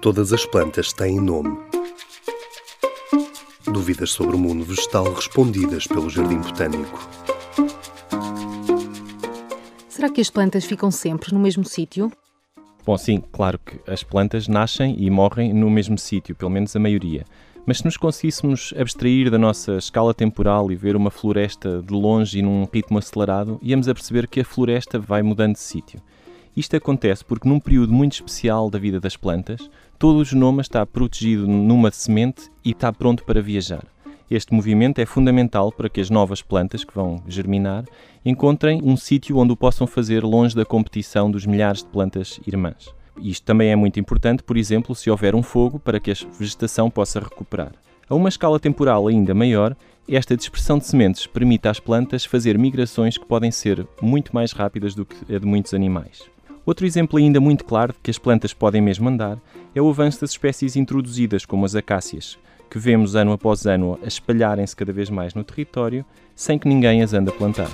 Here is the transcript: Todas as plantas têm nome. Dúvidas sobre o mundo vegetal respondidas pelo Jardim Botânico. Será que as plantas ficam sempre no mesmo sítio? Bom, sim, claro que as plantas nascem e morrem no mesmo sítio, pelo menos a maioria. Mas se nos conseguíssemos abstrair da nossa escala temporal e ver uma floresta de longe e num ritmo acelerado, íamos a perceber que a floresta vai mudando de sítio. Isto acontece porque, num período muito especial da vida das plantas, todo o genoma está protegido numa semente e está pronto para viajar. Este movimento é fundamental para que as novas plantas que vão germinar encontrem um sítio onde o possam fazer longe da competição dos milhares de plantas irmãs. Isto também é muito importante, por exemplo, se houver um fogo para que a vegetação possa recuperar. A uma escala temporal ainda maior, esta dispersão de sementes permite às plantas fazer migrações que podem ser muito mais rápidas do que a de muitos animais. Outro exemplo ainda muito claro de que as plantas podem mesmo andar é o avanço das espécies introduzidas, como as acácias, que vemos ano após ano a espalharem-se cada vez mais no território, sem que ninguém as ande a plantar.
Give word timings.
Todas 0.00 0.32
as 0.32 0.46
plantas 0.46 0.92
têm 0.92 1.20
nome. 1.20 1.58
Dúvidas 3.64 4.12
sobre 4.12 4.36
o 4.36 4.38
mundo 4.38 4.64
vegetal 4.64 5.12
respondidas 5.12 5.88
pelo 5.88 6.08
Jardim 6.08 6.38
Botânico. 6.38 7.08
Será 9.88 10.08
que 10.08 10.20
as 10.20 10.30
plantas 10.30 10.64
ficam 10.64 10.92
sempre 10.92 11.34
no 11.34 11.40
mesmo 11.40 11.64
sítio? 11.64 12.12
Bom, 12.86 12.96
sim, 12.96 13.20
claro 13.32 13.58
que 13.58 13.80
as 13.90 14.04
plantas 14.04 14.46
nascem 14.46 14.94
e 14.96 15.10
morrem 15.10 15.52
no 15.52 15.68
mesmo 15.68 15.98
sítio, 15.98 16.36
pelo 16.36 16.52
menos 16.52 16.76
a 16.76 16.78
maioria. 16.78 17.24
Mas 17.66 17.78
se 17.78 17.84
nos 17.84 17.96
conseguíssemos 17.96 18.72
abstrair 18.78 19.32
da 19.32 19.36
nossa 19.36 19.78
escala 19.78 20.14
temporal 20.14 20.70
e 20.70 20.76
ver 20.76 20.94
uma 20.94 21.10
floresta 21.10 21.82
de 21.82 21.92
longe 21.92 22.38
e 22.38 22.42
num 22.42 22.68
ritmo 22.72 22.98
acelerado, 22.98 23.58
íamos 23.60 23.88
a 23.88 23.94
perceber 23.94 24.28
que 24.28 24.40
a 24.40 24.44
floresta 24.44 24.96
vai 24.96 25.22
mudando 25.22 25.54
de 25.54 25.60
sítio. 25.60 26.00
Isto 26.58 26.76
acontece 26.76 27.24
porque, 27.24 27.48
num 27.48 27.60
período 27.60 27.92
muito 27.92 28.14
especial 28.14 28.68
da 28.68 28.80
vida 28.80 28.98
das 28.98 29.16
plantas, 29.16 29.70
todo 29.96 30.18
o 30.18 30.24
genoma 30.24 30.60
está 30.60 30.84
protegido 30.84 31.46
numa 31.46 31.88
semente 31.92 32.50
e 32.64 32.72
está 32.72 32.92
pronto 32.92 33.22
para 33.22 33.40
viajar. 33.40 33.84
Este 34.28 34.52
movimento 34.52 34.98
é 34.98 35.06
fundamental 35.06 35.70
para 35.70 35.88
que 35.88 36.00
as 36.00 36.10
novas 36.10 36.42
plantas 36.42 36.82
que 36.82 36.92
vão 36.92 37.22
germinar 37.28 37.84
encontrem 38.24 38.80
um 38.82 38.96
sítio 38.96 39.36
onde 39.36 39.52
o 39.52 39.56
possam 39.56 39.86
fazer 39.86 40.24
longe 40.24 40.56
da 40.56 40.64
competição 40.64 41.30
dos 41.30 41.46
milhares 41.46 41.84
de 41.84 41.90
plantas 41.90 42.40
irmãs. 42.44 42.92
Isto 43.22 43.44
também 43.44 43.70
é 43.70 43.76
muito 43.76 44.00
importante, 44.00 44.42
por 44.42 44.56
exemplo, 44.56 44.96
se 44.96 45.08
houver 45.08 45.36
um 45.36 45.44
fogo 45.44 45.78
para 45.78 46.00
que 46.00 46.10
a 46.10 46.14
vegetação 46.40 46.90
possa 46.90 47.20
recuperar. 47.20 47.70
A 48.10 48.16
uma 48.16 48.28
escala 48.28 48.58
temporal 48.58 49.06
ainda 49.06 49.32
maior, 49.32 49.76
esta 50.08 50.36
dispersão 50.36 50.78
de 50.78 50.86
sementes 50.86 51.24
permite 51.24 51.68
às 51.68 51.78
plantas 51.78 52.24
fazer 52.24 52.58
migrações 52.58 53.16
que 53.16 53.26
podem 53.26 53.52
ser 53.52 53.86
muito 54.02 54.34
mais 54.34 54.50
rápidas 54.50 54.92
do 54.92 55.06
que 55.06 55.32
a 55.32 55.38
de 55.38 55.46
muitos 55.46 55.72
animais. 55.72 56.28
Outro 56.68 56.84
exemplo 56.84 57.18
ainda 57.18 57.40
muito 57.40 57.64
claro 57.64 57.94
de 57.94 57.98
que 58.02 58.10
as 58.10 58.18
plantas 58.18 58.52
podem 58.52 58.82
mesmo 58.82 59.08
andar 59.08 59.38
é 59.74 59.80
o 59.80 59.88
avanço 59.88 60.20
das 60.20 60.32
espécies 60.32 60.76
introduzidas, 60.76 61.46
como 61.46 61.64
as 61.64 61.74
acácias, 61.74 62.38
que 62.70 62.78
vemos 62.78 63.16
ano 63.16 63.32
após 63.32 63.64
ano 63.64 63.98
a 64.02 64.06
espalharem-se 64.06 64.76
cada 64.76 64.92
vez 64.92 65.08
mais 65.08 65.32
no 65.32 65.42
território, 65.42 66.04
sem 66.36 66.58
que 66.58 66.68
ninguém 66.68 67.02
as 67.02 67.14
ande 67.14 67.30
a 67.30 67.32
plantar. 67.32 67.70